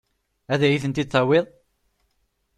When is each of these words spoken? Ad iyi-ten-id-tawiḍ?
Ad 0.53 0.61
iyi-ten-id-tawiḍ? 0.63 1.45